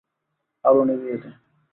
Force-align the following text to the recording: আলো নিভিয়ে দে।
আলো 0.65 0.81
নিভিয়ে 0.87 1.17
দে। 1.21 1.29